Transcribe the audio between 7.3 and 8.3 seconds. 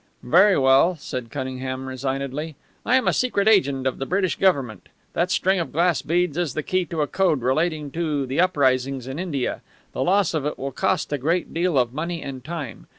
relating to